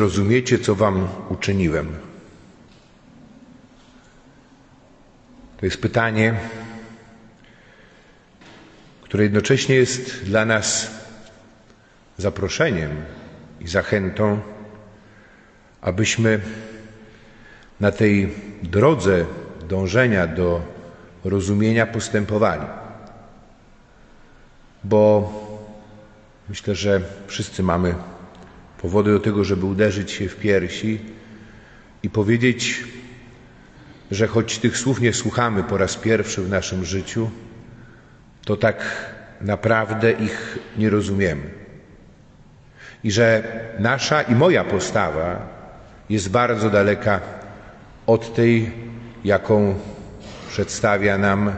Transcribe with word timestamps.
rozumiecie, 0.00 0.58
co 0.58 0.74
wam 0.74 1.08
uczyniłem? 1.28 1.96
To 5.56 5.66
jest 5.66 5.80
pytanie, 5.80 6.34
które 9.02 9.24
jednocześnie 9.24 9.74
jest 9.74 10.24
dla 10.24 10.44
nas 10.44 10.90
zaproszeniem 12.18 12.90
i 13.60 13.68
zachętą, 13.68 14.40
abyśmy 15.80 16.40
na 17.80 17.90
tej 17.92 18.34
drodze 18.62 19.24
dążenia 19.68 20.26
do 20.26 20.60
rozumienia 21.24 21.86
postępowali. 21.86 22.66
Bo 24.84 25.32
myślę, 26.48 26.74
że 26.74 27.00
wszyscy 27.26 27.62
mamy 27.62 27.94
powody 28.82 29.12
do 29.12 29.20
tego, 29.20 29.44
żeby 29.44 29.66
uderzyć 29.66 30.10
się 30.10 30.28
w 30.28 30.36
piersi 30.36 30.98
i 32.02 32.10
powiedzieć, 32.10 32.84
że 34.10 34.26
choć 34.26 34.58
tych 34.58 34.78
słów 34.78 35.00
nie 35.00 35.12
słuchamy 35.12 35.62
po 35.62 35.76
raz 35.76 35.96
pierwszy 35.96 36.42
w 36.42 36.50
naszym 36.50 36.84
życiu, 36.84 37.30
to 38.44 38.56
tak 38.56 38.84
naprawdę 39.40 40.12
ich 40.12 40.58
nie 40.78 40.90
rozumiemy. 40.90 41.42
I 43.04 43.10
że 43.10 43.42
nasza 43.78 44.22
i 44.22 44.34
moja 44.34 44.64
postawa 44.64 45.48
jest 46.10 46.30
bardzo 46.30 46.70
daleka 46.70 47.20
od 48.06 48.34
tej, 48.34 48.70
jaką 49.24 49.74
przedstawia 50.48 51.18
nam 51.18 51.52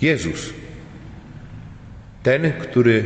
Jezus. 0.00 0.50
Ten, 2.22 2.52
który 2.52 3.04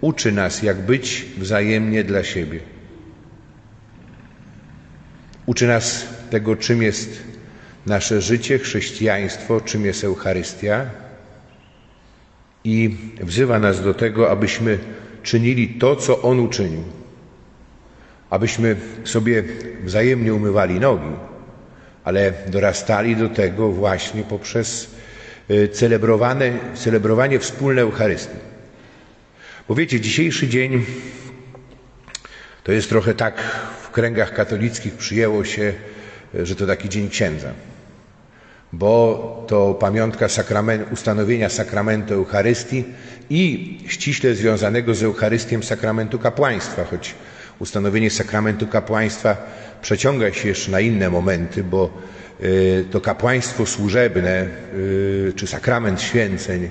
uczy 0.00 0.32
nas, 0.32 0.62
jak 0.62 0.76
być 0.76 1.26
wzajemnie 1.38 2.04
dla 2.04 2.24
siebie. 2.24 2.75
Uczy 5.46 5.66
nas 5.66 6.06
tego, 6.30 6.56
czym 6.56 6.82
jest 6.82 7.22
nasze 7.86 8.20
życie, 8.20 8.58
chrześcijaństwo, 8.58 9.60
czym 9.60 9.84
jest 9.84 10.04
Eucharystia 10.04 10.86
i 12.64 12.96
wzywa 13.20 13.58
nas 13.58 13.82
do 13.82 13.94
tego, 13.94 14.30
abyśmy 14.30 14.78
czynili 15.22 15.68
to, 15.68 15.96
co 15.96 16.22
On 16.22 16.40
uczynił. 16.40 16.82
Abyśmy 18.30 18.76
sobie 19.04 19.44
wzajemnie 19.84 20.34
umywali 20.34 20.80
nogi, 20.80 21.12
ale 22.04 22.32
dorastali 22.46 23.16
do 23.16 23.28
tego 23.28 23.68
właśnie 23.72 24.22
poprzez 24.22 24.90
y, 25.50 25.68
celebrowanie 26.74 27.38
wspólne 27.38 27.82
Eucharystii. 27.82 28.36
Bo 29.68 29.74
wiecie, 29.74 30.00
dzisiejszy 30.00 30.48
dzień 30.48 30.84
to 32.66 32.72
jest 32.72 32.88
trochę 32.88 33.14
tak 33.14 33.34
w 33.82 33.90
kręgach 33.90 34.34
katolickich 34.34 34.94
przyjęło 34.94 35.44
się, 35.44 35.72
że 36.34 36.56
to 36.56 36.66
taki 36.66 36.88
dzień 36.88 37.08
księdza. 37.10 37.48
Bo 38.72 39.44
to 39.48 39.74
pamiątka 39.74 40.28
sakrament, 40.28 40.92
ustanowienia 40.92 41.48
sakramentu 41.48 42.14
Eucharystii 42.14 42.84
i 43.30 43.78
ściśle 43.88 44.34
związanego 44.34 44.94
z 44.94 45.02
Eucharystią 45.02 45.62
sakramentu 45.62 46.18
kapłaństwa, 46.18 46.84
choć 46.84 47.14
ustanowienie 47.58 48.10
sakramentu 48.10 48.66
kapłaństwa 48.66 49.36
przeciąga 49.82 50.32
się 50.32 50.48
jeszcze 50.48 50.70
na 50.70 50.80
inne 50.80 51.10
momenty, 51.10 51.64
bo 51.64 51.90
y, 52.42 52.84
to 52.90 53.00
kapłaństwo 53.00 53.66
służebne 53.66 54.46
y, 54.74 55.32
czy 55.36 55.46
sakrament 55.46 56.02
święceń, 56.02 56.68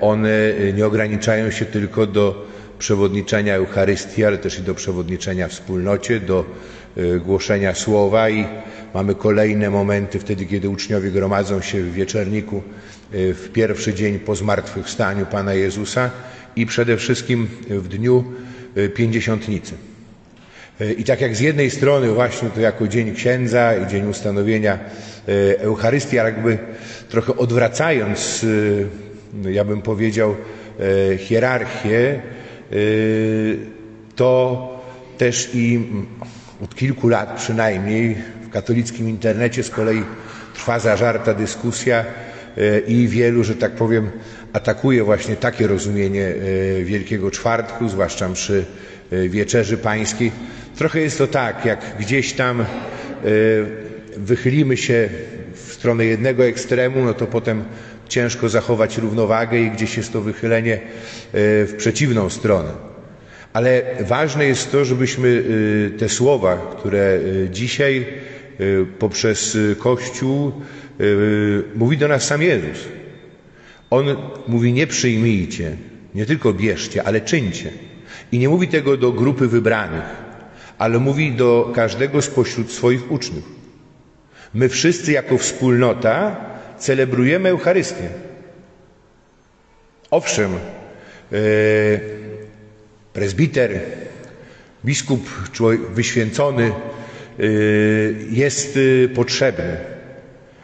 one 0.00 0.30
nie 0.74 0.86
ograniczają 0.86 1.50
się 1.50 1.64
tylko 1.64 2.06
do 2.06 2.47
przewodniczenia 2.78 3.54
Eucharystii, 3.54 4.24
ale 4.24 4.38
też 4.38 4.58
i 4.58 4.62
do 4.62 4.74
przewodniczenia 4.74 5.48
wspólnocie, 5.48 6.20
do 6.20 6.44
głoszenia 7.24 7.74
słowa 7.74 8.30
i 8.30 8.46
mamy 8.94 9.14
kolejne 9.14 9.70
momenty 9.70 10.18
wtedy, 10.18 10.46
kiedy 10.46 10.68
uczniowie 10.68 11.10
gromadzą 11.10 11.60
się 11.60 11.82
w 11.82 11.92
wieczerniku 11.92 12.62
w 13.12 13.48
pierwszy 13.52 13.94
dzień 13.94 14.18
po 14.18 14.34
zmartwychwstaniu 14.36 15.26
Pana 15.26 15.54
Jezusa 15.54 16.10
i 16.56 16.66
przede 16.66 16.96
wszystkim 16.96 17.48
w 17.68 17.88
dniu 17.88 18.24
pięćdziesiątnicy. 18.94 19.74
I 20.98 21.04
tak 21.04 21.20
jak 21.20 21.36
z 21.36 21.40
jednej 21.40 21.70
strony 21.70 22.08
właśnie 22.08 22.50
to 22.50 22.60
jako 22.60 22.88
Dzień 22.88 23.14
Księdza 23.14 23.76
i 23.76 23.86
Dzień 23.86 24.06
Ustanowienia 24.08 24.78
Eucharystii, 25.58 26.16
jakby 26.16 26.58
trochę 27.08 27.36
odwracając, 27.36 28.46
ja 29.50 29.64
bym 29.64 29.82
powiedział, 29.82 30.36
hierarchię, 31.18 32.20
to 34.16 34.68
też 35.18 35.50
i 35.54 35.80
od 36.64 36.74
kilku 36.74 37.08
lat 37.08 37.36
przynajmniej 37.36 38.16
w 38.42 38.50
katolickim 38.50 39.08
internecie 39.08 39.62
z 39.62 39.70
kolei 39.70 40.02
trwa 40.54 40.78
zażarta 40.78 41.34
dyskusja 41.34 42.04
i 42.86 43.08
wielu, 43.08 43.44
że 43.44 43.54
tak 43.54 43.72
powiem, 43.72 44.10
atakuje 44.52 45.04
właśnie 45.04 45.36
takie 45.36 45.66
rozumienie 45.66 46.34
Wielkiego 46.84 47.30
Czwartku, 47.30 47.88
zwłaszcza 47.88 48.28
przy 48.28 48.64
Wieczerzy 49.28 49.76
Pańskiej. 49.78 50.32
Trochę 50.76 51.00
jest 51.00 51.18
to 51.18 51.26
tak, 51.26 51.64
jak 51.64 51.96
gdzieś 52.00 52.32
tam 52.32 52.64
wychylimy 54.16 54.76
się 54.76 55.08
stronę 55.78 56.04
jednego 56.04 56.44
ekstremu, 56.44 57.04
no 57.04 57.14
to 57.14 57.26
potem 57.26 57.64
ciężko 58.08 58.48
zachować 58.48 58.98
równowagę 58.98 59.60
i 59.60 59.70
gdzieś 59.70 59.96
jest 59.96 60.12
to 60.12 60.20
wychylenie 60.20 60.80
w 61.32 61.74
przeciwną 61.76 62.30
stronę. 62.30 62.70
Ale 63.52 63.82
ważne 64.00 64.44
jest 64.44 64.72
to, 64.72 64.84
żebyśmy 64.84 65.44
te 65.98 66.08
słowa, 66.08 66.76
które 66.78 67.20
dzisiaj 67.50 68.06
poprzez 68.98 69.58
Kościół 69.78 70.52
mówi 71.74 71.96
do 71.96 72.08
nas 72.08 72.24
sam 72.26 72.42
Jezus. 72.42 72.78
On 73.90 74.06
mówi 74.48 74.72
nie 74.72 74.86
przyjmijcie, 74.86 75.76
nie 76.14 76.26
tylko 76.26 76.52
bierzcie, 76.52 77.04
ale 77.04 77.20
czyńcie. 77.20 77.70
I 78.32 78.38
nie 78.38 78.48
mówi 78.48 78.68
tego 78.68 78.96
do 78.96 79.12
grupy 79.12 79.48
wybranych, 79.48 80.04
ale 80.78 80.98
mówi 80.98 81.32
do 81.32 81.72
każdego 81.74 82.22
spośród 82.22 82.72
swoich 82.72 83.12
uczniów. 83.12 83.57
My 84.54 84.68
wszyscy 84.68 85.12
jako 85.12 85.38
wspólnota 85.38 86.36
celebrujemy 86.78 87.48
Eucharystię. 87.48 88.08
Owszem, 90.10 90.50
prezbiter, 93.12 93.80
biskup 94.84 95.28
wyświęcony 95.94 96.72
jest 98.30 98.78
potrzebny, 99.14 99.76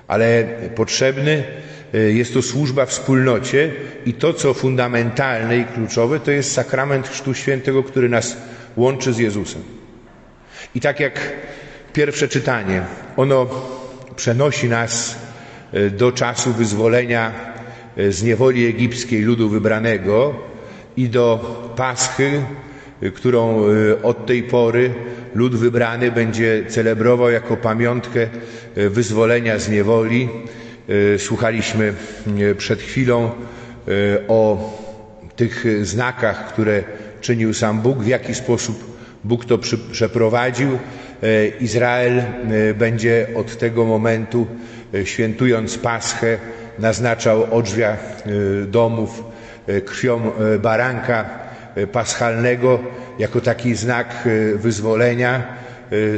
ale 0.09 0.45
potrzebny 0.75 1.45
jest 1.93 2.35
to 2.35 2.43
służba 2.43 2.87
wspólnocie 2.87 3.71
i 4.07 4.13
to, 4.15 4.33
co 4.33 4.55
fundamentalne 4.55 5.59
i 5.59 5.65
kluczowe, 5.65 6.21
to 6.21 6.31
jest 6.31 6.53
sakrament 6.53 7.09
Chrztu 7.09 7.35
Świętego, 7.35 7.83
który 7.83 8.09
nas 8.09 8.37
łączy 8.77 9.13
z 9.13 9.19
Jezusem. 9.19 9.63
I 10.75 10.81
tak 10.81 11.01
jak 11.01 11.21
pierwsze 11.95 12.29
czytanie, 12.29 12.83
ono 13.17 13.47
przenosi 14.17 14.69
nas 14.69 15.19
do 15.91 16.13
czasu 16.13 16.53
wyzwolenia 16.53 17.33
z 18.09 18.23
niewoli 18.23 18.67
egipskiej 18.67 19.23
ludu 19.23 19.49
wybranego 19.49 20.35
i 20.97 21.09
do 21.09 21.39
Paschy, 21.77 22.43
którą 23.15 23.65
od 24.03 24.27
tej 24.27 24.43
pory 24.43 24.95
lud 25.35 25.57
wybrany 25.57 26.13
będzie 26.13 26.65
celebrował 26.69 27.31
jako 27.31 27.57
pamiątkę 27.57 28.27
wyzwolenia 28.77 29.59
z 29.59 29.69
niewoli. 29.69 30.29
Słuchaliśmy 31.19 31.95
przed 32.59 32.83
chwilą 32.83 33.31
o 34.29 34.71
tych 35.37 35.65
znakach, 35.87 36.49
które 36.53 36.83
czynił 37.21 37.55
sam 37.55 37.81
Bóg, 37.81 37.99
w 37.99 38.07
jaki 38.07 38.35
sposób 38.35 38.85
Bóg 39.25 39.45
to 39.45 39.59
przeprowadził. 39.93 40.79
Izrael 41.61 42.23
będzie 42.75 43.27
od 43.35 43.59
tego 43.59 43.85
momentu, 43.85 44.47
świętując 45.05 45.79
Paschę, 45.79 46.39
naznaczał 46.79 47.55
odrzwia 47.55 47.97
domów 48.67 49.25
krwią 49.85 50.21
baranka 50.63 51.25
paschalnego 51.93 52.79
jako 53.19 53.41
taki 53.41 53.75
znak 53.75 54.29
wyzwolenia. 54.55 55.43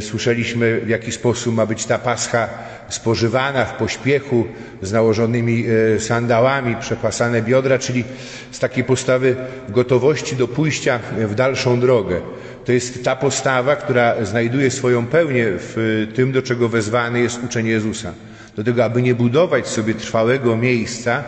Słyszeliśmy, 0.01 0.81
w 0.81 0.89
jaki 0.89 1.13
sposób 1.13 1.55
ma 1.55 1.67
być 1.67 1.87
ta 1.87 1.99
pascha 1.99 2.49
spożywana 2.89 3.65
w 3.65 3.77
pośpiechu, 3.77 4.45
z 4.83 4.93
nałożonymi 4.93 5.65
sandałami, 5.99 6.77
przepasane 6.81 7.43
biodra, 7.43 7.79
czyli 7.79 8.05
z 8.51 8.59
takiej 8.59 8.85
postawy 8.85 9.37
gotowości 9.69 10.37
do 10.37 10.49
pójścia 10.49 11.01
w 11.19 11.35
dalszą 11.35 11.81
drogę. 11.81 12.21
To 12.67 12.73
jest 12.73 13.05
ta 13.05 13.17
postawa, 13.17 13.77
która 13.77 14.25
znajduje 14.25 14.71
swoją 14.71 15.07
pełnię 15.07 15.47
w 15.49 16.07
tym, 16.15 16.33
do 16.33 16.43
czego 16.43 16.69
wezwany 16.69 17.21
jest 17.21 17.45
uczeń 17.45 17.67
Jezusa. 17.67 18.13
Do 18.57 18.65
tego, 18.65 18.85
aby 18.85 19.03
nie 19.03 19.15
budować 19.15 19.69
sobie 19.69 19.95
trwałego 19.95 20.57
miejsca 20.57 21.25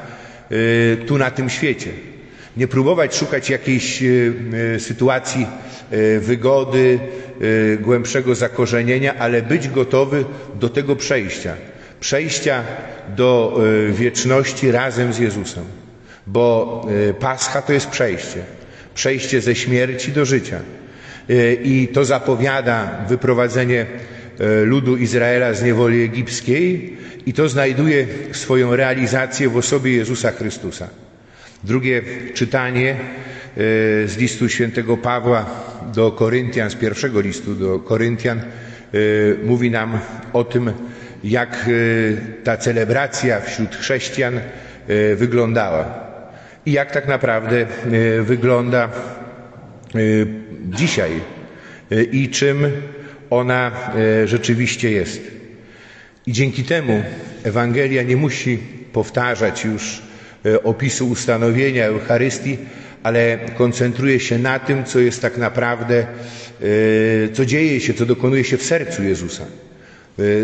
tu 1.06 1.18
na 1.18 1.30
tym 1.30 1.50
świecie. 1.50 1.90
nie 2.58 2.68
próbować 2.68 3.16
szukać 3.16 3.50
jakiejś 3.50 4.02
sytuacji 4.78 5.46
wygody, 6.20 6.98
głębszego 7.80 8.34
zakorzenienia, 8.34 9.14
ale 9.18 9.42
być 9.42 9.68
gotowy 9.68 10.24
do 10.60 10.68
tego 10.68 10.96
przejścia. 10.96 11.54
Przejścia 12.00 12.62
do 13.16 13.60
wieczności 13.90 14.70
razem 14.70 15.12
z 15.12 15.18
Jezusem. 15.18 15.64
Bo 16.26 16.86
Pascha 17.20 17.62
to 17.62 17.72
jest 17.72 17.88
przejście. 17.88 18.42
Przejście 18.94 19.40
ze 19.40 19.54
śmierci 19.54 20.12
do 20.12 20.24
życia. 20.24 20.60
I 21.64 21.88
to 21.92 22.04
zapowiada 22.04 23.04
wyprowadzenie 23.08 23.86
ludu 24.64 24.96
Izraela 24.96 25.54
z 25.54 25.62
niewoli 25.62 26.02
egipskiej 26.02 26.96
i 27.26 27.32
to 27.32 27.48
znajduje 27.48 28.06
swoją 28.32 28.76
realizację 28.76 29.48
w 29.48 29.56
osobie 29.56 29.92
Jezusa 29.92 30.30
Chrystusa. 30.32 30.88
Drugie 31.64 32.02
czytanie 32.34 32.96
z 34.06 34.16
listu 34.16 34.48
świętego 34.48 34.96
Pawła 34.96 35.46
do 35.94 36.12
Koryntian, 36.12 36.70
z 36.70 36.74
pierwszego 36.74 37.20
listu 37.20 37.54
do 37.54 37.78
Koryntian, 37.78 38.40
mówi 39.44 39.70
nam 39.70 39.98
o 40.32 40.44
tym, 40.44 40.72
jak 41.24 41.70
ta 42.44 42.56
celebracja 42.56 43.40
wśród 43.40 43.76
chrześcijan 43.76 44.40
wyglądała 45.16 46.08
i 46.66 46.72
jak 46.72 46.92
tak 46.92 47.08
naprawdę 47.08 47.66
wygląda 48.22 48.88
dzisiaj 50.70 51.10
i 52.12 52.28
czym 52.28 52.66
ona 53.30 53.72
rzeczywiście 54.24 54.90
jest. 54.90 55.22
I 56.26 56.32
dzięki 56.32 56.64
temu 56.64 57.02
Ewangelia 57.44 58.02
nie 58.02 58.16
musi 58.16 58.58
powtarzać 58.92 59.64
już 59.64 60.02
opisu 60.64 61.08
ustanowienia 61.08 61.84
Eucharystii, 61.84 62.58
ale 63.02 63.38
koncentruje 63.56 64.20
się 64.20 64.38
na 64.38 64.58
tym, 64.58 64.84
co 64.84 64.98
jest 64.98 65.22
tak 65.22 65.36
naprawdę, 65.38 66.06
co 67.32 67.46
dzieje 67.46 67.80
się, 67.80 67.94
co 67.94 68.06
dokonuje 68.06 68.44
się 68.44 68.56
w 68.56 68.62
sercu 68.62 69.02
Jezusa. 69.02 69.44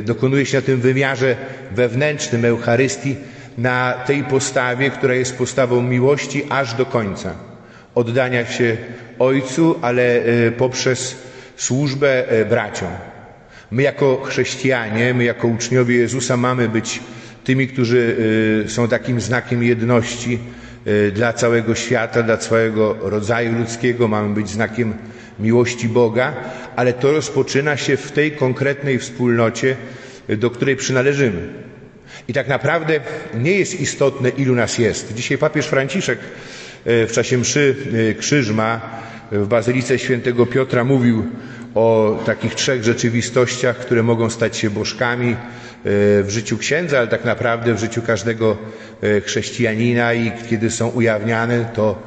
Dokonuje 0.02 0.46
się 0.46 0.58
na 0.58 0.62
tym 0.62 0.80
wymiarze 0.80 1.36
wewnętrznym 1.74 2.44
Eucharystii, 2.44 3.16
na 3.58 3.92
tej 4.06 4.24
postawie, 4.24 4.90
która 4.90 5.14
jest 5.14 5.36
postawą 5.36 5.82
miłości 5.82 6.42
aż 6.50 6.74
do 6.74 6.86
końca. 6.86 7.53
Oddania 7.94 8.46
się 8.46 8.76
Ojcu, 9.18 9.78
ale 9.82 10.22
poprzez 10.58 11.16
służbę 11.56 12.24
braciom. 12.48 12.88
My 13.70 13.82
jako 13.82 14.22
chrześcijanie, 14.24 15.14
my 15.14 15.24
jako 15.24 15.48
uczniowie 15.48 15.96
Jezusa 15.96 16.36
mamy 16.36 16.68
być 16.68 17.00
tymi, 17.44 17.68
którzy 17.68 18.16
są 18.68 18.88
takim 18.88 19.20
znakiem 19.20 19.62
jedności 19.62 20.38
dla 21.12 21.32
całego 21.32 21.74
świata, 21.74 22.22
dla 22.22 22.36
całego 22.36 22.96
rodzaju 23.00 23.58
ludzkiego, 23.58 24.08
mamy 24.08 24.34
być 24.34 24.48
znakiem 24.50 24.94
miłości 25.38 25.88
Boga, 25.88 26.34
ale 26.76 26.92
to 26.92 27.12
rozpoczyna 27.12 27.76
się 27.76 27.96
w 27.96 28.12
tej 28.12 28.32
konkretnej 28.32 28.98
wspólnocie, 28.98 29.76
do 30.28 30.50
której 30.50 30.76
przynależymy. 30.76 31.48
I 32.28 32.32
tak 32.32 32.48
naprawdę 32.48 33.00
nie 33.34 33.52
jest 33.52 33.80
istotne, 33.80 34.28
ilu 34.28 34.54
nas 34.54 34.78
jest. 34.78 35.14
Dzisiaj 35.14 35.38
papież 35.38 35.66
Franciszek 35.66 36.18
w 36.86 37.10
czasie 37.12 37.38
mszy 37.38 37.74
Krzyżma 38.18 38.80
w 39.32 39.46
Bazylice 39.46 39.98
Świętego 39.98 40.46
Piotra 40.46 40.84
mówił 40.84 41.24
o 41.74 42.18
takich 42.26 42.54
trzech 42.54 42.84
rzeczywistościach, 42.84 43.76
które 43.78 44.02
mogą 44.02 44.30
stać 44.30 44.56
się 44.56 44.70
bożkami 44.70 45.36
w 45.84 46.26
życiu 46.28 46.58
księdza, 46.58 46.98
ale 46.98 47.08
tak 47.08 47.24
naprawdę 47.24 47.74
w 47.74 47.78
życiu 47.78 48.02
każdego 48.02 48.56
chrześcijanina 49.24 50.14
i 50.14 50.32
kiedy 50.50 50.70
są 50.70 50.88
ujawniane, 50.88 51.68
to 51.74 52.02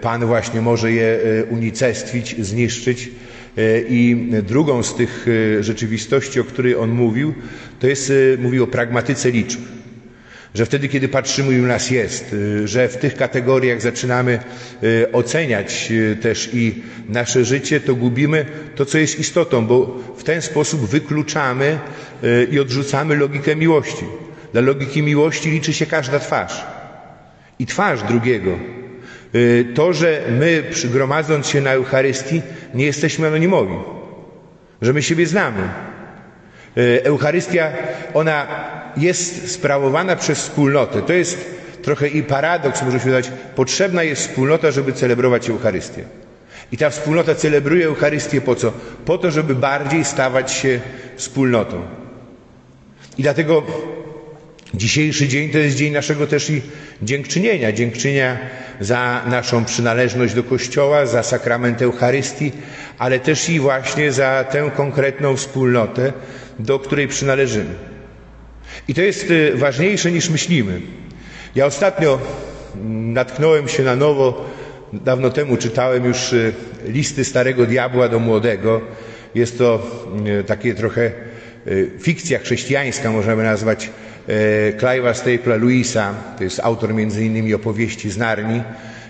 Pan 0.00 0.26
właśnie 0.26 0.60
może 0.60 0.92
je 0.92 1.18
unicestwić, 1.50 2.36
zniszczyć. 2.46 3.10
I 3.88 4.30
drugą 4.42 4.82
z 4.82 4.94
tych 4.94 5.26
rzeczywistości, 5.60 6.40
o 6.40 6.44
której 6.44 6.76
on 6.76 6.90
mówił, 6.90 7.34
to 7.80 7.86
jest, 7.86 8.12
mówił 8.38 8.64
o 8.64 8.66
pragmatyce 8.66 9.30
liczb. 9.30 9.60
Że 10.54 10.66
wtedy, 10.66 10.88
kiedy 10.88 11.08
patrzymy, 11.08 11.54
ilu 11.54 11.66
nas 11.66 11.90
jest, 11.90 12.36
że 12.64 12.88
w 12.88 12.96
tych 12.96 13.16
kategoriach 13.16 13.80
zaczynamy 13.80 14.38
oceniać 15.12 15.92
też 16.20 16.50
i 16.52 16.82
nasze 17.08 17.44
życie, 17.44 17.80
to 17.80 17.94
gubimy 17.94 18.46
to, 18.74 18.86
co 18.86 18.98
jest 18.98 19.18
istotą, 19.18 19.66
bo 19.66 20.00
w 20.16 20.24
ten 20.24 20.42
sposób 20.42 20.88
wykluczamy 20.88 21.78
i 22.50 22.60
odrzucamy 22.60 23.16
logikę 23.16 23.56
miłości. 23.56 24.04
Dla 24.52 24.60
logiki 24.62 25.02
miłości 25.02 25.50
liczy 25.50 25.72
się 25.72 25.86
każda 25.86 26.18
twarz 26.18 26.64
i 27.58 27.66
twarz 27.66 28.02
drugiego. 28.02 28.50
To, 29.74 29.92
że 29.92 30.22
my, 30.38 30.62
gromadząc 30.84 31.46
się 31.46 31.60
na 31.60 31.70
Eucharystii, 31.72 32.42
nie 32.74 32.84
jesteśmy 32.84 33.26
anonimowi, 33.26 33.74
że 34.82 34.92
my 34.92 35.02
siebie 35.02 35.26
znamy. 35.26 35.62
Eucharystia, 37.04 37.72
ona 38.14 38.46
jest 38.96 39.50
sprawowana 39.52 40.16
przez 40.16 40.38
wspólnotę. 40.38 41.02
To 41.02 41.12
jest 41.12 41.38
trochę 41.82 42.08
i 42.08 42.22
paradoks, 42.22 42.82
może 42.82 43.00
się 43.00 43.10
dać. 43.10 43.30
Potrzebna 43.56 44.02
jest 44.02 44.22
wspólnota, 44.28 44.70
żeby 44.70 44.92
celebrować 44.92 45.50
Eucharystię. 45.50 46.04
I 46.72 46.76
ta 46.76 46.90
wspólnota 46.90 47.34
celebruje 47.34 47.86
Eucharystię 47.86 48.40
po 48.40 48.54
co? 48.54 48.72
Po 49.04 49.18
to, 49.18 49.30
żeby 49.30 49.54
bardziej 49.54 50.04
stawać 50.04 50.52
się 50.52 50.80
wspólnotą. 51.16 51.82
I 53.18 53.22
dlatego 53.22 53.62
dzisiejszy 54.74 55.28
dzień 55.28 55.50
to 55.50 55.58
jest 55.58 55.76
dzień 55.76 55.92
naszego 55.92 56.26
też 56.26 56.50
i 56.50 56.62
dziękczynienia. 57.02 57.72
Dziękczynienia 57.72 58.38
za 58.80 59.22
naszą 59.26 59.64
przynależność 59.64 60.34
do 60.34 60.42
Kościoła, 60.42 61.06
za 61.06 61.22
sakrament 61.22 61.82
Eucharystii, 61.82 62.52
ale 62.98 63.18
też 63.18 63.48
i 63.48 63.60
właśnie 63.60 64.12
za 64.12 64.44
tę 64.44 64.70
konkretną 64.76 65.36
wspólnotę, 65.36 66.12
do 66.58 66.78
której 66.78 67.08
przynależymy. 67.08 67.93
I 68.88 68.94
to 68.94 69.02
jest 69.02 69.26
ważniejsze 69.54 70.12
niż 70.12 70.30
myślimy. 70.30 70.80
Ja 71.54 71.66
ostatnio 71.66 72.18
natknąłem 72.90 73.68
się 73.68 73.82
na 73.82 73.96
nowo, 73.96 74.50
dawno 74.92 75.30
temu 75.30 75.56
czytałem 75.56 76.04
już 76.04 76.34
listy 76.88 77.24
Starego 77.24 77.66
Diabła 77.66 78.08
do 78.08 78.18
Młodego. 78.18 78.80
Jest 79.34 79.58
to 79.58 79.90
takie 80.46 80.74
trochę 80.74 81.10
fikcja 82.00 82.38
chrześcijańska, 82.38 83.10
możemy 83.10 83.42
nazwać 83.44 83.90
Clive'a 84.78 85.12
Staple'a 85.12 85.60
Louisa, 85.60 86.14
to 86.38 86.44
jest 86.44 86.60
autor 86.60 86.94
między 86.94 87.24
innymi 87.24 87.54
opowieści 87.54 88.10
z 88.10 88.16
Narni 88.16 88.62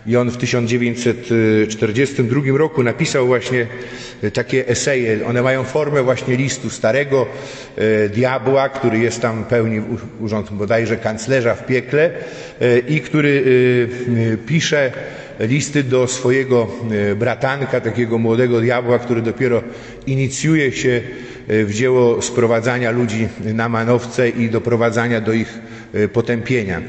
i 0.07 0.17
on 0.17 0.31
w 0.31 0.37
1942 0.37 2.59
roku 2.59 2.83
napisał 2.83 3.27
właśnie 3.27 3.67
takie 4.33 4.69
eseje. 4.69 5.27
One 5.27 5.43
mają 5.43 5.65
formę 5.65 6.03
właśnie 6.03 6.37
listu 6.37 6.71
starego 6.71 7.27
diabła, 8.15 8.69
który 8.69 8.99
jest 8.99 9.21
tam 9.21 9.45
pełni 9.45 9.81
urząd 10.21 10.53
bodajże 10.53 10.97
kanclerza 10.97 11.55
w 11.55 11.67
piekle 11.67 12.11
i 12.89 13.01
który 13.01 13.45
pisze 14.47 14.93
listy 15.41 15.83
do 15.83 16.07
swojego 16.07 16.69
bratanka, 17.17 17.81
takiego 17.81 18.19
młodego 18.19 18.61
diabła, 18.61 18.99
który 18.99 19.23
dopiero 19.23 19.63
inicjuje 20.07 20.73
się 20.73 21.01
w 21.49 21.71
dzieło 21.73 22.23
sprowadzania 22.23 22.91
ludzi 22.91 23.29
na 23.55 23.69
manowce 23.69 24.29
i 24.29 24.51
doprowadzania 24.51 25.21
do 25.21 25.33
ich 25.33 25.59
potępienia. 26.13 26.83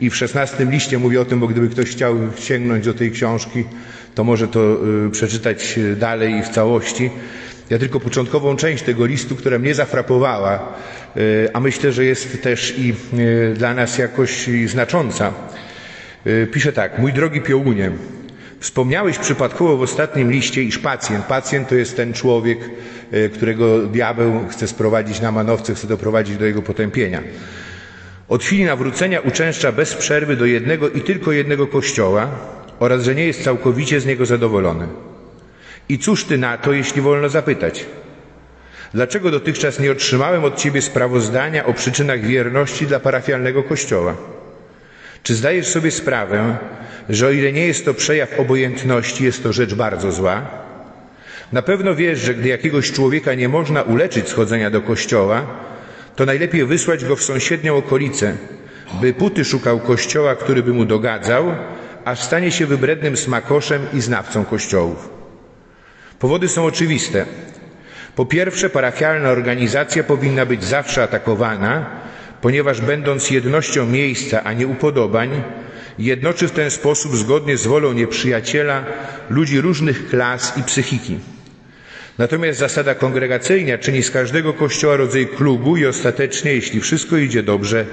I 0.00 0.10
w 0.10 0.16
szesnastym 0.16 0.70
liście 0.70 0.98
mówię 0.98 1.20
o 1.20 1.24
tym, 1.24 1.40
bo 1.40 1.46
gdyby 1.48 1.68
ktoś 1.68 1.90
chciał 1.90 2.16
sięgnąć 2.38 2.84
do 2.84 2.94
tej 2.94 3.10
książki, 3.10 3.64
to 4.14 4.24
może 4.24 4.48
to 4.48 4.78
przeczytać 5.12 5.78
dalej 5.96 6.34
i 6.34 6.42
w 6.42 6.48
całości. 6.48 7.10
Ja 7.70 7.78
tylko 7.78 8.00
początkową 8.00 8.56
część 8.56 8.82
tego 8.84 9.06
listu, 9.06 9.36
która 9.36 9.58
mnie 9.58 9.74
zafrapowała, 9.74 10.72
a 11.52 11.60
myślę, 11.60 11.92
że 11.92 12.04
jest 12.04 12.42
też 12.42 12.74
i 12.78 12.94
dla 13.54 13.74
nas 13.74 13.98
jakoś 13.98 14.48
znacząca. 14.66 15.32
Pisze 16.52 16.72
tak, 16.72 16.98
mój 16.98 17.12
drogi 17.12 17.40
Piołunie, 17.40 17.90
Wspomniałeś 18.60 19.18
przypadkowo 19.18 19.76
w 19.76 19.82
ostatnim 19.82 20.30
liście, 20.32 20.62
iż 20.62 20.78
pacjent, 20.78 21.24
pacjent 21.24 21.68
to 21.68 21.74
jest 21.74 21.96
ten 21.96 22.12
człowiek, 22.12 22.58
którego 23.34 23.78
diabeł 23.86 24.48
chce 24.48 24.68
sprowadzić 24.68 25.20
na 25.20 25.32
manowce, 25.32 25.74
chce 25.74 25.86
doprowadzić 25.86 26.36
do 26.36 26.44
jego 26.44 26.62
potępienia. 26.62 27.22
Od 28.30 28.44
chwili 28.44 28.64
nawrócenia 28.64 29.20
uczęszcza 29.20 29.72
bez 29.72 29.94
przerwy 29.94 30.36
do 30.36 30.46
jednego 30.46 30.88
i 30.90 31.00
tylko 31.00 31.32
jednego 31.32 31.66
kościoła 31.66 32.28
oraz, 32.78 33.04
że 33.04 33.14
nie 33.14 33.26
jest 33.26 33.44
całkowicie 33.44 34.00
z 34.00 34.06
niego 34.06 34.26
zadowolony. 34.26 34.86
I 35.88 35.98
cóż 35.98 36.24
ty 36.24 36.38
na 36.38 36.58
to, 36.58 36.72
jeśli 36.72 37.02
wolno 37.02 37.28
zapytać? 37.28 37.86
Dlaczego 38.94 39.30
dotychczas 39.30 39.80
nie 39.80 39.92
otrzymałem 39.92 40.44
od 40.44 40.56
ciebie 40.56 40.82
sprawozdania 40.82 41.66
o 41.66 41.72
przyczynach 41.74 42.20
wierności 42.20 42.86
dla 42.86 43.00
parafialnego 43.00 43.62
kościoła? 43.62 44.16
Czy 45.22 45.34
zdajesz 45.34 45.66
sobie 45.66 45.90
sprawę, 45.90 46.56
że 47.08 47.26
o 47.26 47.30
ile 47.30 47.52
nie 47.52 47.66
jest 47.66 47.84
to 47.84 47.94
przejaw 47.94 48.40
obojętności, 48.40 49.24
jest 49.24 49.42
to 49.42 49.52
rzecz 49.52 49.74
bardzo 49.74 50.12
zła? 50.12 50.42
Na 51.52 51.62
pewno 51.62 51.94
wiesz, 51.94 52.18
że 52.18 52.34
gdy 52.34 52.48
jakiegoś 52.48 52.92
człowieka 52.92 53.34
nie 53.34 53.48
można 53.48 53.82
uleczyć 53.82 54.28
schodzenia 54.28 54.70
do 54.70 54.80
kościoła, 54.82 55.46
to 56.16 56.26
najlepiej 56.26 56.64
wysłać 56.64 57.04
go 57.04 57.16
w 57.16 57.22
sąsiednią 57.22 57.76
okolicę, 57.76 58.36
by 59.00 59.12
puty 59.14 59.44
szukał 59.44 59.80
kościoła, 59.80 60.34
który 60.34 60.62
by 60.62 60.72
mu 60.72 60.84
dogadzał, 60.84 61.54
aż 62.04 62.22
stanie 62.22 62.50
się 62.52 62.66
wybrednym 62.66 63.16
smakoszem 63.16 63.82
i 63.92 64.00
znawcą 64.00 64.44
kościołów. 64.44 65.10
Powody 66.18 66.48
są 66.48 66.64
oczywiste. 66.64 67.26
Po 68.16 68.26
pierwsze, 68.26 68.70
parafialna 68.70 69.28
organizacja 69.28 70.04
powinna 70.04 70.46
być 70.46 70.64
zawsze 70.64 71.02
atakowana, 71.02 71.86
ponieważ 72.40 72.80
będąc 72.80 73.30
jednością 73.30 73.86
miejsca, 73.86 74.44
a 74.44 74.52
nie 74.52 74.66
upodobań, 74.66 75.42
jednoczy 75.98 76.48
w 76.48 76.52
ten 76.52 76.70
sposób 76.70 77.16
zgodnie 77.16 77.56
z 77.56 77.66
wolą 77.66 77.92
nieprzyjaciela 77.92 78.84
ludzi 79.30 79.60
różnych 79.60 80.08
klas 80.08 80.58
i 80.58 80.62
psychiki. 80.62 81.18
Natomiast 82.20 82.58
zasada 82.58 82.94
kongregacyjna 82.94 83.78
czyni 83.78 84.02
z 84.02 84.10
każdego 84.10 84.52
kościoła 84.52 84.96
rodzaj 84.96 85.26
klubu 85.26 85.76
i 85.76 85.86
ostatecznie, 85.86 86.52
jeśli 86.52 86.80
wszystko 86.80 87.16
idzie 87.16 87.42
dobrze, 87.42 87.86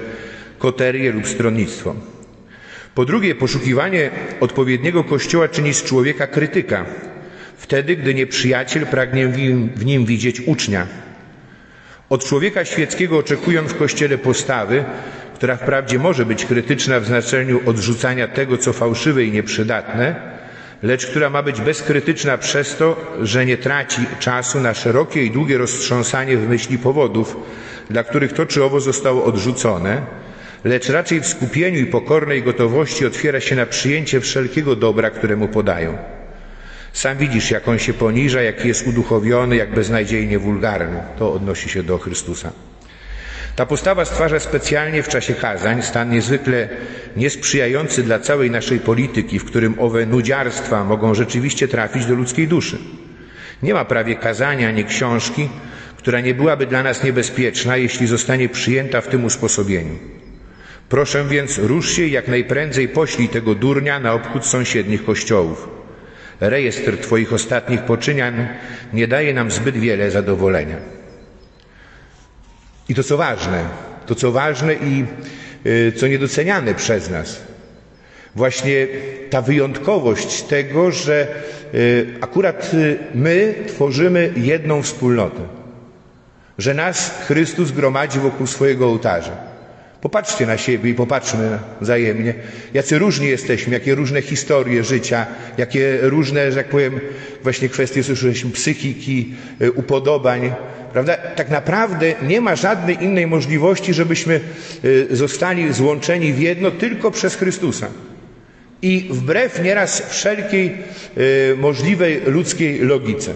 koterię 0.58 1.12
lub 1.12 1.26
stronnictwo. 1.28 1.94
Po 2.94 3.04
drugie, 3.04 3.34
poszukiwanie 3.34 4.10
odpowiedniego 4.40 5.04
kościoła 5.04 5.48
czyni 5.48 5.74
z 5.74 5.82
człowieka 5.84 6.26
krytyka, 6.26 6.84
wtedy, 7.56 7.96
gdy 7.96 8.14
nieprzyjaciel 8.14 8.86
pragnie 8.86 9.28
w 9.76 9.84
nim 9.84 10.06
widzieć 10.06 10.40
ucznia. 10.40 10.86
Od 12.08 12.24
człowieka 12.24 12.64
świeckiego 12.64 13.18
oczekują 13.18 13.62
w 13.64 13.76
kościele 13.76 14.18
postawy, 14.18 14.84
która 15.34 15.56
wprawdzie 15.56 15.98
może 15.98 16.26
być 16.26 16.44
krytyczna 16.44 17.00
w 17.00 17.06
znaczeniu 17.06 17.60
odrzucania 17.66 18.28
tego, 18.28 18.58
co 18.58 18.72
fałszywe 18.72 19.24
i 19.24 19.32
nieprzydatne, 19.32 20.37
lecz 20.82 21.06
która 21.06 21.30
ma 21.30 21.42
być 21.42 21.60
bezkrytyczna 21.60 22.38
przez 22.38 22.76
to, 22.76 22.96
że 23.22 23.46
nie 23.46 23.56
traci 23.56 24.00
czasu 24.18 24.60
na 24.60 24.74
szerokie 24.74 25.24
i 25.24 25.30
długie 25.30 25.58
roztrząsanie 25.58 26.36
w 26.36 26.48
myśli 26.48 26.78
powodów, 26.78 27.36
dla 27.90 28.04
których 28.04 28.32
to 28.32 28.46
czy 28.46 28.64
owo 28.64 28.80
zostało 28.80 29.24
odrzucone, 29.24 30.02
lecz 30.64 30.88
raczej 30.88 31.20
w 31.20 31.26
skupieniu 31.26 31.78
i 31.78 31.86
pokornej 31.86 32.42
gotowości 32.42 33.06
otwiera 33.06 33.40
się 33.40 33.56
na 33.56 33.66
przyjęcie 33.66 34.20
wszelkiego 34.20 34.76
dobra, 34.76 35.10
któremu 35.10 35.48
podają. 35.48 35.98
Sam 36.92 37.18
widzisz, 37.18 37.50
jak 37.50 37.68
on 37.68 37.78
się 37.78 37.92
poniża, 37.92 38.42
jaki 38.42 38.68
jest 38.68 38.86
uduchowiony, 38.86 39.56
jak 39.56 39.74
beznadziejnie 39.74 40.38
wulgarny. 40.38 41.00
To 41.18 41.32
odnosi 41.32 41.68
się 41.68 41.82
do 41.82 41.98
Chrystusa. 41.98 42.52
Ta 43.58 43.66
postawa 43.66 44.04
stwarza 44.04 44.40
specjalnie 44.40 45.02
w 45.02 45.08
czasie 45.08 45.34
kazań 45.34 45.82
stan 45.82 46.10
niezwykle 46.10 46.68
niesprzyjający 47.16 48.02
dla 48.02 48.18
całej 48.18 48.50
naszej 48.50 48.80
polityki, 48.80 49.38
w 49.38 49.44
którym 49.44 49.74
owe 49.78 50.06
nudziarstwa 50.06 50.84
mogą 50.84 51.14
rzeczywiście 51.14 51.68
trafić 51.68 52.06
do 52.06 52.14
ludzkiej 52.14 52.48
duszy. 52.48 52.78
Nie 53.62 53.74
ma 53.74 53.84
prawie 53.84 54.16
kazania 54.16 54.68
ani 54.68 54.84
książki, 54.84 55.48
która 55.96 56.20
nie 56.20 56.34
byłaby 56.34 56.66
dla 56.66 56.82
nas 56.82 57.04
niebezpieczna, 57.04 57.76
jeśli 57.76 58.06
zostanie 58.06 58.48
przyjęta 58.48 59.00
w 59.00 59.08
tym 59.08 59.24
usposobieniu. 59.24 59.98
Proszę 60.88 61.24
więc, 61.24 61.58
rusz 61.58 61.90
się 61.90 62.02
i 62.02 62.10
jak 62.10 62.28
najprędzej 62.28 62.88
poślij 62.88 63.28
tego 63.28 63.54
durnia 63.54 64.00
na 64.00 64.12
obchód 64.12 64.46
sąsiednich 64.46 65.04
kościołów. 65.04 65.68
Rejestr 66.40 66.98
Twoich 66.98 67.32
ostatnich 67.32 67.82
poczynian 67.82 68.48
nie 68.92 69.08
daje 69.08 69.34
nam 69.34 69.50
zbyt 69.50 69.76
wiele 69.76 70.10
zadowolenia. 70.10 70.97
I 72.88 72.94
to 72.94 73.02
co 73.02 73.16
ważne, 73.16 73.64
to 74.06 74.14
co 74.14 74.32
ważne 74.32 74.74
i 74.74 75.04
y, 75.66 75.92
co 75.96 76.06
niedoceniane 76.06 76.74
przez 76.74 77.10
nas, 77.10 77.40
właśnie 78.34 78.86
ta 79.30 79.42
wyjątkowość 79.42 80.42
tego, 80.42 80.90
że 80.90 81.26
y, 81.74 82.06
akurat 82.20 82.70
y, 82.74 82.98
my 83.14 83.54
tworzymy 83.66 84.32
jedną 84.36 84.82
wspólnotę, 84.82 85.40
że 86.58 86.74
nas 86.74 87.10
Chrystus 87.26 87.70
gromadzi 87.70 88.18
wokół 88.18 88.46
swojego 88.46 88.86
ołtarza. 88.86 89.47
Popatrzcie 90.00 90.46
na 90.46 90.58
siebie 90.58 90.90
i 90.90 90.94
popatrzmy 90.94 91.58
wzajemnie, 91.80 92.34
jacy 92.74 92.98
różni 92.98 93.26
jesteśmy, 93.28 93.72
jakie 93.74 93.94
różne 93.94 94.22
historie 94.22 94.84
życia, 94.84 95.26
jakie 95.58 95.98
różne, 96.02 96.52
że 96.52 96.56
tak 96.56 96.68
powiem, 96.68 97.00
właśnie 97.42 97.68
kwestie 97.68 98.02
słyszeliśmy, 98.02 98.50
psychiki, 98.50 99.34
upodobań, 99.74 100.52
Prawda? 100.92 101.16
Tak 101.16 101.50
naprawdę 101.50 102.14
nie 102.22 102.40
ma 102.40 102.56
żadnej 102.56 103.04
innej 103.04 103.26
możliwości, 103.26 103.94
żebyśmy 103.94 104.40
y, 104.84 105.16
zostali 105.16 105.72
złączeni 105.72 106.32
w 106.32 106.38
jedno 106.40 106.70
tylko 106.70 107.10
przez 107.10 107.34
Chrystusa. 107.34 107.88
I 108.82 109.08
wbrew 109.10 109.62
nieraz 109.62 110.02
wszelkiej 110.10 110.76
y, 111.18 111.56
możliwej 111.58 112.20
ludzkiej 112.26 112.78
logice. 112.80 113.32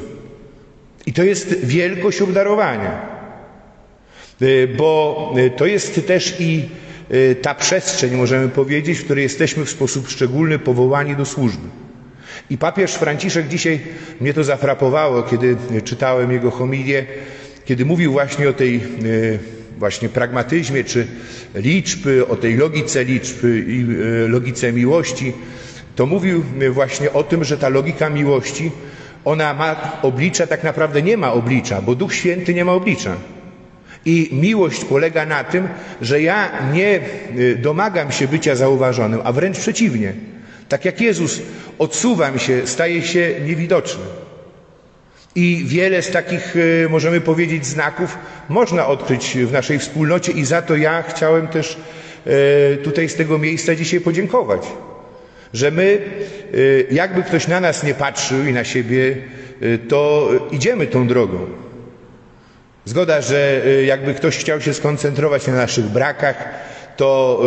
I 1.07 1.12
to 1.12 1.25
jest 1.25 1.64
wielkość 1.66 2.23
obdarowania. 2.23 3.22
Y, 4.42 4.68
bo 4.76 5.34
to 5.56 5.66
jest 5.66 6.06
też 6.06 6.40
i 6.40 6.68
ta 7.42 7.54
przestrzeń, 7.54 8.14
możemy 8.16 8.48
powiedzieć, 8.48 8.98
w 8.98 9.04
której 9.04 9.22
jesteśmy 9.22 9.64
w 9.64 9.70
sposób 9.70 10.08
szczególny 10.08 10.58
powołani 10.58 11.16
do 11.16 11.24
służby. 11.24 11.68
I 12.50 12.58
papież 12.58 12.94
Franciszek 12.94 13.48
dzisiaj 13.48 13.80
mnie 14.20 14.34
to 14.34 14.44
zafrapowało, 14.44 15.22
kiedy 15.22 15.56
czytałem 15.84 16.32
jego 16.32 16.50
homilię 16.50 17.06
kiedy 17.64 17.84
mówił 17.84 18.12
właśnie 18.12 18.48
o 18.48 18.52
tej 18.52 18.76
e, 18.76 18.80
właśnie 19.78 20.08
pragmatyzmie 20.08 20.84
czy 20.84 21.06
liczby, 21.54 22.26
o 22.26 22.36
tej 22.36 22.56
logice 22.56 23.04
liczby 23.04 23.64
i 23.68 23.86
e, 24.24 24.28
logice 24.28 24.72
miłości, 24.72 25.32
to 25.96 26.06
mówił 26.06 26.44
właśnie 26.70 27.12
o 27.12 27.22
tym, 27.22 27.44
że 27.44 27.58
ta 27.58 27.68
logika 27.68 28.10
miłości, 28.10 28.70
ona 29.24 29.54
ma 29.54 29.98
oblicza, 30.02 30.46
tak 30.46 30.64
naprawdę 30.64 31.02
nie 31.02 31.16
ma 31.16 31.32
oblicza, 31.32 31.82
bo 31.82 31.94
Duch 31.94 32.14
Święty 32.14 32.54
nie 32.54 32.64
ma 32.64 32.72
oblicza. 32.72 33.16
I 34.04 34.28
miłość 34.32 34.85
polega 34.85 35.26
na 35.26 35.44
tym, 35.44 35.68
że 36.00 36.23
ja 36.23 36.50
nie 36.73 36.97
e, 36.97 37.00
domagam 37.56 38.12
się 38.12 38.28
bycia 38.28 38.56
zauważonym, 38.56 39.21
a 39.25 39.32
wręcz 39.32 39.59
przeciwnie. 39.59 40.12
Tak 40.68 40.85
jak 40.85 41.00
Jezus, 41.00 41.42
odsuwam 41.78 42.38
się, 42.38 42.66
staje 42.66 43.02
się 43.02 43.35
niewidoczny. 43.47 44.04
I 45.35 45.62
wiele 45.66 46.02
z 46.02 46.11
takich, 46.11 46.54
e, 46.56 46.88
możemy 46.88 47.21
powiedzieć, 47.21 47.66
znaków 47.66 48.18
można 48.49 48.87
odkryć 48.87 49.37
w 49.37 49.52
naszej 49.52 49.78
wspólnocie 49.78 50.32
i 50.32 50.44
za 50.44 50.62
to 50.62 50.76
ja 50.76 51.02
chciałem 51.02 51.49
też 51.49 51.76
e, 52.26 52.76
tutaj 52.76 53.09
z 53.09 53.14
tego 53.14 53.38
miejsca 53.38 53.75
dzisiaj 53.75 54.00
podziękować. 54.00 54.62
Że 55.52 55.71
my, 55.71 55.99
jakby 56.90 57.23
ktoś 57.23 57.49
na 57.49 57.61
nas 57.61 57.82
nie 57.82 57.94
patrzył 57.94 58.47
i 58.47 58.52
na 58.52 58.64
siebie, 58.64 59.16
to 59.88 60.30
idziemy 60.50 60.87
tą 60.87 61.06
drogą. 61.06 61.47
Zgoda, 62.84 63.20
że 63.20 63.62
jakby 63.86 64.14
ktoś 64.14 64.38
chciał 64.38 64.60
się 64.60 64.74
skoncentrować 64.74 65.46
na 65.46 65.54
naszych 65.54 65.84
brakach, 65.84 66.48
to 66.96 67.42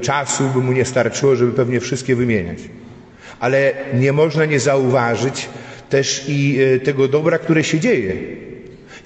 czasu 0.00 0.44
by 0.44 0.58
mu 0.58 0.72
nie 0.72 0.84
starczyło, 0.84 1.36
żeby 1.36 1.52
pewnie 1.52 1.80
wszystkie 1.80 2.16
wymieniać. 2.16 2.58
Ale 3.40 3.72
nie 3.94 4.12
można 4.12 4.44
nie 4.44 4.60
zauważyć, 4.60 5.48
też 5.90 6.24
i 6.28 6.58
e, 6.60 6.80
tego 6.80 7.08
dobra, 7.08 7.38
które 7.38 7.64
się 7.64 7.80
dzieje 7.80 8.14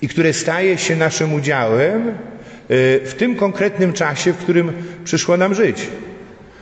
i 0.02 0.08
które 0.08 0.32
staje 0.32 0.78
się 0.78 0.96
naszym 0.96 1.34
udziałem 1.34 2.14
w 3.04 3.14
tym 3.18 3.36
konkretnym 3.36 3.92
czasie, 3.92 4.32
w 4.32 4.36
którym 4.36 4.72
przyszło 5.04 5.36
nam 5.36 5.54
żyć. 5.54 5.86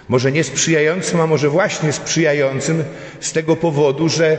Może 0.08 0.32
nie 0.32 0.44
sprzyjającym, 0.44 1.20
a 1.20 1.26
może 1.26 1.48
właśnie 1.48 1.92
sprzyjającym 1.92 2.84
z 3.20 3.32
tego 3.32 3.56
powodu, 3.56 4.08
że 4.08 4.38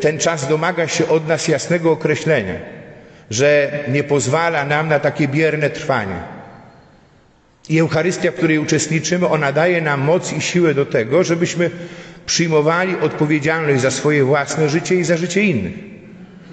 ten 0.00 0.18
czas 0.18 0.48
domaga 0.48 0.88
się 0.88 1.08
od 1.08 1.28
nas 1.28 1.48
jasnego 1.48 1.92
określenia, 1.92 2.54
że 3.30 3.78
nie 3.88 4.04
pozwala 4.04 4.64
nam 4.64 4.88
na 4.88 4.98
takie 4.98 5.28
bierne 5.28 5.70
trwanie. 5.70 6.16
I 7.68 7.78
Eucharystia, 7.78 8.30
w 8.30 8.34
której 8.34 8.58
uczestniczymy, 8.58 9.28
ona 9.28 9.52
daje 9.52 9.80
nam 9.82 10.00
moc 10.00 10.32
i 10.32 10.40
siłę 10.40 10.74
do 10.74 10.86
tego, 10.86 11.24
żebyśmy 11.24 11.70
przyjmowali 12.26 12.96
odpowiedzialność 13.00 13.80
za 13.82 13.90
swoje 13.90 14.24
własne 14.24 14.68
życie 14.68 14.94
i 14.94 15.04
za 15.04 15.16
życie 15.16 15.42
innych. 15.42 15.72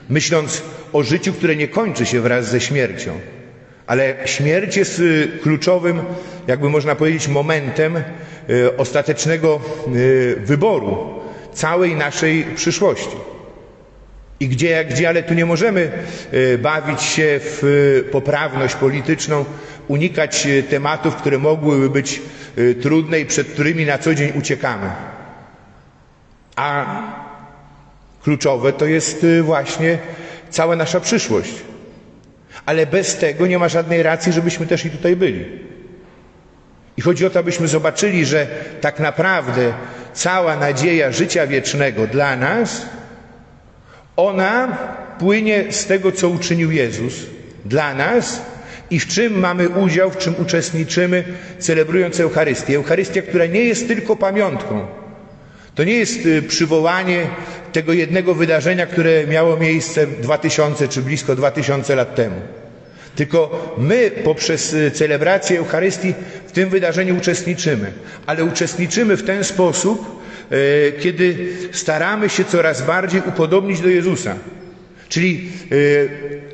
Myśląc 0.10 0.62
o 0.94 1.04
życiu, 1.04 1.34
które 1.34 1.56
nie 1.56 1.68
kończy 1.68 2.06
się 2.06 2.22
wraz 2.22 2.50
ze 2.50 2.62
śmiercią, 2.62 3.20
ale 3.88 4.16
śmierć 4.26 4.78
jest 4.78 5.00
y, 5.00 5.28
kluczowym, 5.44 6.02
jakby 6.48 6.70
można 6.70 6.96
powiedzieć, 6.96 7.28
momentem 7.28 7.98
y, 7.98 8.78
ostatecznego 8.78 9.62
y, 9.96 10.36
wyboru 10.40 11.20
całej 11.54 11.96
naszej 11.96 12.44
przyszłości. 12.56 13.18
I 14.40 14.48
gdzie 14.48 14.70
jak 14.70 14.90
gdzie, 14.90 15.10
ale 15.10 15.24
tu 15.24 15.34
nie 15.34 15.46
możemy 15.46 15.92
bawić 16.60 17.02
się 17.02 17.40
w 17.40 18.04
poprawność 18.12 18.76
polityczną, 18.76 19.46
unikać 19.88 20.48
tematów, 20.70 21.16
które 21.16 21.38
mogłyby 21.38 21.90
być 21.90 22.22
trudne 22.82 23.20
i 23.20 23.26
przed 23.26 23.48
którymi 23.48 23.86
na 23.86 23.98
co 23.98 24.16
dzień 24.16 24.32
uciekamy. 24.36 24.90
A 26.56 26.86
kluczowe 28.24 28.74
to 28.74 28.86
jest 28.86 29.26
właśnie 29.44 29.98
cała 30.50 30.76
nasza 30.76 31.00
przyszłość. 31.00 31.54
Ale 32.66 32.86
bez 32.86 33.18
tego 33.18 33.48
nie 33.48 33.60
ma 33.60 33.70
żadnej 33.70 34.04
racji, 34.04 34.34
żebyśmy 34.34 34.66
też 34.68 34.86
i 34.86 34.90
tutaj 34.90 35.16
byli. 35.16 35.46
I 36.98 37.02
chodzi 37.02 37.26
o 37.26 37.30
to, 37.30 37.40
abyśmy 37.40 37.68
zobaczyli, 37.68 38.26
że 38.26 38.48
tak 38.82 39.00
naprawdę 39.00 39.74
cała 40.14 40.58
nadzieja 40.58 41.12
życia 41.12 41.48
wiecznego 41.48 42.08
dla 42.08 42.36
nas, 42.36 42.86
ona 44.18 44.78
płynie 45.20 45.64
z 45.70 45.86
tego, 45.86 46.12
co 46.12 46.30
uczynił 46.30 46.72
Jezus 46.72 47.14
dla 47.66 47.94
nas 47.96 48.42
i 48.90 49.00
w 49.00 49.08
czym 49.08 49.40
mamy 49.40 49.70
udział, 49.70 50.12
w 50.12 50.18
czym 50.18 50.36
uczestniczymy, 50.40 51.24
celebrując 51.60 52.20
Eucharystię. 52.20 52.76
Eucharystia, 52.76 53.22
która 53.22 53.46
nie 53.46 53.64
jest 53.64 53.88
tylko 53.88 54.16
pamiątką, 54.16 54.88
To 55.78 55.84
nie 55.84 55.94
jest 55.94 56.26
y, 56.26 56.42
przywołanie 56.42 57.28
tego 57.74 57.94
jednego 57.94 58.36
wydarzenia, 58.36 58.86
które 58.86 59.28
miało 59.28 59.58
miejsce 59.58 60.08
2000 60.08 60.88
czy 60.88 61.02
blisko 61.02 61.36
2000 61.36 61.96
lat 61.96 62.16
temu. 62.16 62.36
Tylko 63.16 63.74
my 63.78 64.12
poprzez 64.24 64.74
y, 64.74 64.92
celebrację 64.92 65.60
Eucharystii 65.60 66.14
w 66.48 66.52
tym 66.52 66.70
wydarzeniu 66.70 67.18
uczestniczymy, 67.18 67.92
ale 68.26 68.44
uczestniczymy 68.44 69.18
w 69.18 69.24
ten 69.24 69.44
sposób, 69.44 70.17
kiedy 71.00 71.36
staramy 71.72 72.30
się 72.30 72.46
coraz 72.46 72.82
bardziej 72.82 73.22
upodobnić 73.28 73.82
do 73.82 73.88
Jezusa. 73.90 74.36
Czyli 75.10 75.50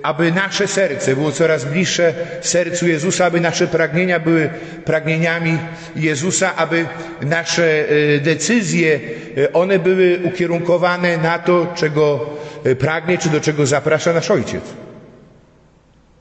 aby 0.04 0.32
nasze 0.32 0.68
serce 0.68 1.16
było 1.16 1.32
coraz 1.32 1.66
bliższe 1.66 2.14
sercu 2.42 2.88
Jezusa, 2.88 3.26
aby 3.26 3.42
nasze 3.42 3.68
pragnienia 3.68 4.20
były 4.20 4.50
pragnieniami 4.86 5.58
Jezusa, 5.96 6.56
aby 6.56 6.86
nasze 7.22 7.90
e, 7.90 8.20
decyzje, 8.20 9.00
e, 9.38 9.54
one 9.54 9.80
były 9.80 10.20
ukierunkowane 10.24 11.18
na 11.18 11.40
to, 11.40 11.74
czego 11.76 12.30
e, 12.64 12.76
pragnie, 12.76 13.18
czy 13.18 13.30
do 13.30 13.42
czego 13.42 13.66
zaprasza 13.66 14.14
nasz 14.14 14.32
Ojciec. 14.32 14.64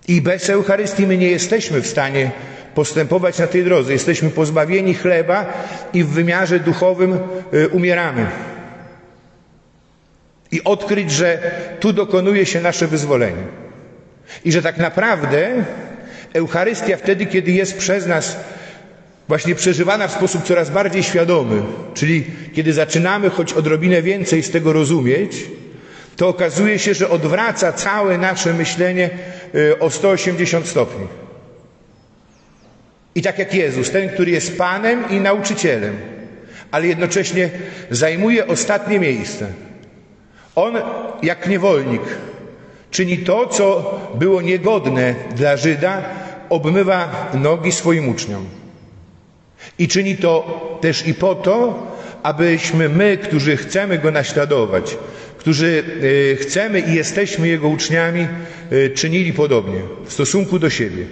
I 0.09 0.21
bez 0.21 0.51
Eucharystii 0.51 1.07
my 1.07 1.17
nie 1.19 1.31
jesteśmy 1.31 1.81
w 1.81 1.87
stanie 1.87 2.31
postępować 2.75 3.39
na 3.39 3.47
tej 3.47 3.65
drodze. 3.65 3.93
Jesteśmy 3.93 4.31
pozbawieni 4.31 4.95
chleba 4.95 5.47
i 5.93 6.05
w 6.05 6.09
wymiarze 6.09 6.61
duchowym 6.61 7.19
umieramy. 7.71 8.27
I 10.53 10.65
odkryć, 10.65 11.11
że 11.11 11.39
tu 11.81 11.93
dokonuje 11.93 12.47
się 12.47 12.61
nasze 12.61 12.87
wyzwolenie. 12.87 13.43
I 14.45 14.53
że 14.53 14.63
tak 14.63 14.79
naprawdę 14.79 15.65
Eucharystia 16.33 16.97
wtedy, 16.97 17.27
kiedy 17.27 17.53
jest 17.53 17.79
przez 17.79 18.07
nas 18.07 18.37
właśnie 19.29 19.55
przeżywana 19.55 20.09
w 20.09 20.13
sposób 20.13 20.45
coraz 20.45 20.71
bardziej 20.71 21.03
świadomy, 21.03 21.63
czyli 21.95 22.25
kiedy 22.55 22.73
zaczynamy 22.73 23.31
choć 23.31 23.53
odrobinę 23.53 24.03
więcej 24.03 24.43
z 24.43 24.51
tego 24.51 24.73
rozumieć, 24.73 25.37
to 26.17 26.29
okazuje 26.29 26.79
się, 26.79 26.95
że 26.95 27.11
odwraca 27.11 27.73
całe 27.73 28.19
nasze 28.19 28.53
myślenie 28.55 29.11
y, 29.55 29.79
o 29.79 29.91
180 29.91 30.67
stopni. 30.67 31.07
I 33.15 33.23
tak 33.23 33.39
jak 33.39 33.55
Jezus, 33.55 33.91
ten, 33.91 34.09
który 34.09 34.31
jest 34.31 34.59
Panem 34.59 35.11
i 35.11 35.21
nauczycielem, 35.21 35.97
ale 36.71 36.87
jednocześnie 36.87 37.51
zajmuje 37.91 38.47
ostatnie 38.47 39.01
miejsce. 39.01 39.47
On, 40.55 40.75
jak 41.23 41.49
niewolnik, 41.49 42.03
Czyni 42.93 43.19
to, 43.19 43.47
co 43.47 44.01
było 44.15 44.43
niegodne 44.43 45.15
dla 45.37 45.57
Żyda, 45.57 46.03
obmywa 46.49 47.31
nogi 47.35 47.73
swoim 47.73 48.09
uczniom. 48.09 48.47
I 49.79 49.89
czyni 49.89 50.17
to 50.17 50.79
też 50.81 51.07
i 51.07 51.15
po 51.15 51.35
to, 51.35 51.87
abyśmy 52.23 52.89
my, 52.89 53.19
którzy 53.23 53.57
chcemy 53.57 53.99
Go 53.99 54.11
naśladować, 54.11 54.97
którzy 55.39 55.85
e, 56.33 56.37
chcemy 56.37 56.81
i 56.81 56.95
jesteśmy 56.95 57.49
Jego 57.49 57.69
uczniami, 57.69 58.29
e, 58.71 58.91
czynili 58.91 59.33
podobnie 59.33 59.81
w 60.07 60.13
stosunku 60.13 60.59
do 60.59 60.71
siebie. 60.71 61.05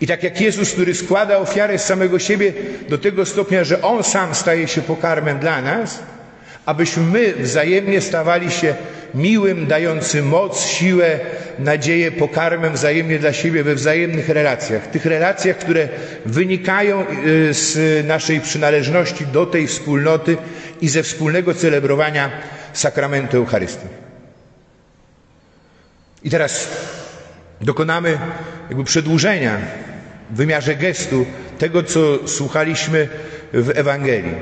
I 0.00 0.06
tak 0.06 0.22
jak 0.22 0.40
Jezus, 0.40 0.72
który 0.72 0.94
składa 0.94 1.38
ofiarę 1.38 1.78
z 1.78 1.84
samego 1.84 2.18
siebie 2.18 2.52
do 2.88 2.98
tego 2.98 3.26
stopnia, 3.26 3.64
że 3.64 3.82
On 3.82 4.04
sam 4.04 4.34
staje 4.34 4.68
się 4.68 4.82
pokarmem 4.82 5.38
dla 5.38 5.62
nas, 5.62 6.02
abyśmy 6.66 7.02
my 7.02 7.34
wzajemnie 7.38 8.00
stawali 8.00 8.50
się 8.50 8.74
miłym, 9.14 9.66
dającym 9.66 10.26
moc, 10.28 10.66
siłę, 10.66 11.20
nadzieję, 11.58 12.12
pokarmem 12.12 12.72
wzajemnie 12.72 13.18
dla 13.18 13.32
siebie 13.32 13.64
we 13.64 13.74
wzajemnych 13.74 14.28
relacjach. 14.28 14.86
Tych 14.86 15.06
relacjach, 15.06 15.56
które 15.58 15.88
wynikają 16.26 17.04
y, 17.26 17.54
z 17.54 18.06
naszej 18.06 18.40
przynależności 18.40 19.26
do 19.26 19.46
tej 19.46 19.66
wspólnoty 19.66 20.36
i 20.80 20.88
ze 20.88 21.02
wspólnego 21.02 21.54
celebrowania 21.54 22.30
sakramentu 22.72 23.36
Eucharystii. 23.36 23.86
I 26.24 26.30
teraz 26.30 26.68
dokonamy 27.60 28.18
jakby 28.68 28.84
przedłużenia 28.84 29.58
w 30.30 30.36
wymiarze 30.36 30.74
gestu 30.74 31.26
tego, 31.58 31.82
co 31.82 32.28
słuchaliśmy 32.28 33.08
w 33.52 33.70
Ewangelii. 33.74 34.34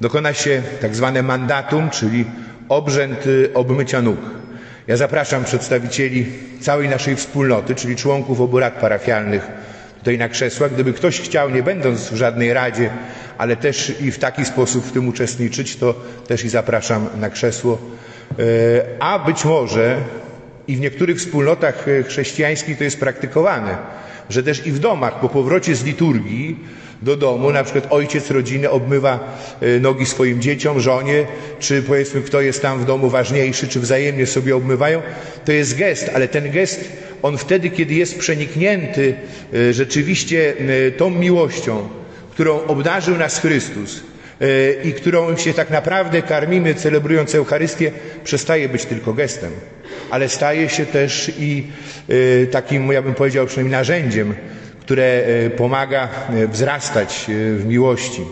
Dokona 0.00 0.32
się 0.32 0.62
tak 0.80 0.96
zwane 0.96 1.22
mandatum, 1.22 1.90
czyli 1.90 2.24
obrzęd 2.68 3.26
y, 3.26 3.50
obmycia 3.54 4.02
nóg. 4.02 4.18
Ja 4.86 4.96
zapraszam 4.96 5.44
przedstawicieli 5.44 6.26
całej 6.60 6.88
naszej 6.88 7.16
wspólnoty, 7.16 7.74
czyli 7.74 7.96
członków 7.96 8.40
obu 8.40 8.58
rad 8.60 8.74
parafialnych 8.80 9.46
tutaj 9.98 10.18
na 10.18 10.28
krzesłach. 10.28 10.72
Gdyby 10.74 10.92
ktoś 10.92 11.20
chciał, 11.20 11.50
nie 11.50 11.62
będąc 11.62 12.08
w 12.10 12.14
żadnej 12.16 12.52
radzie, 12.52 12.90
ale 13.38 13.56
też 13.56 13.92
i 14.00 14.10
w 14.10 14.18
taki 14.18 14.44
sposób 14.44 14.84
w 14.84 14.92
tym 14.92 15.08
uczestniczyć, 15.08 15.76
to 15.76 15.94
też 16.26 16.44
i 16.44 16.48
zapraszam 16.48 17.08
na 17.20 17.30
krzesło. 17.30 17.78
E, 18.38 18.42
a 19.00 19.18
być 19.18 19.44
może 19.44 19.96
i 20.68 20.76
w 20.76 20.80
niektórych 20.80 21.18
wspólnotach 21.18 21.88
e, 21.88 22.02
chrześcijańskich 22.02 22.78
to 22.78 22.84
jest 22.84 23.00
praktykowane, 23.00 23.76
że 24.30 24.42
też 24.42 24.66
i 24.66 24.72
w 24.72 24.78
domach 24.78 25.20
po 25.20 25.28
powrocie 25.28 25.74
z 25.76 25.84
liturgii 25.84 26.56
do 27.02 27.16
domu, 27.16 27.52
na 27.52 27.64
przykład 27.64 27.86
ojciec 27.90 28.30
rodziny 28.30 28.70
obmywa 28.70 29.38
e, 29.60 29.80
nogi 29.80 30.06
swoim 30.06 30.42
dzieciom, 30.42 30.80
żonie, 30.80 31.26
czy 31.60 31.82
powiedzmy 31.82 32.20
kto 32.20 32.40
jest 32.40 32.62
tam 32.62 32.80
w 32.80 32.84
domu 32.84 33.10
ważniejszy, 33.10 33.68
czy 33.68 33.80
wzajemnie 33.80 34.26
sobie 34.26 34.56
obmywają, 34.56 35.02
to 35.44 35.52
jest 35.52 35.76
gest, 35.76 36.10
ale 36.14 36.28
ten 36.28 36.50
gest, 36.50 36.84
on 37.22 37.38
wtedy, 37.38 37.70
kiedy 37.70 37.94
jest 37.94 38.18
przeniknięty 38.18 39.14
e, 39.54 39.72
rzeczywiście 39.72 40.54
e, 40.86 40.90
tą 40.90 41.10
miłością, 41.10 41.88
którą 42.30 42.60
obdarzył 42.60 43.16
nas 43.16 43.38
Chrystus, 43.38 44.02
i 44.84 44.92
którą 44.92 45.36
się 45.36 45.54
tak 45.54 45.70
naprawdę 45.70 46.22
karmimy, 46.22 46.74
celebrując 46.74 47.34
Eucharystię, 47.34 47.92
przestaje 48.24 48.68
być 48.68 48.84
tylko 48.84 49.12
gestem, 49.12 49.52
ale 50.10 50.28
staje 50.28 50.68
się 50.68 50.86
też 50.86 51.32
i 51.38 51.66
takim, 52.50 52.92
ja 52.92 53.02
bym 53.02 53.14
powiedział, 53.14 53.46
przynajmniej 53.46 53.78
narzędziem 53.78 54.34
które 54.84 55.04
e, 55.46 55.50
pomaga 55.50 56.08
e, 56.28 56.48
wzrastać 56.48 57.24
w 57.28 57.64
miłości. 57.66 58.22